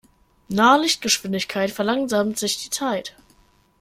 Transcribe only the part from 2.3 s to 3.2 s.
sich die Zeit.